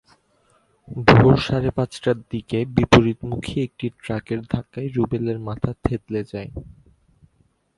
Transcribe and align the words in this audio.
ভোর 1.07 1.35
সাড়ে 1.37 1.69
পাঁচটার 1.77 2.17
দিকে 2.31 2.57
বিপরীতমুখী 2.75 3.55
একটি 3.61 3.85
ট্রাকের 4.01 4.39
ধাক্কায় 4.51 4.89
রুবেলের 4.95 5.39
মাথা 5.39 5.71
থেঁতলে 5.85 6.21
যায়। 6.31 6.49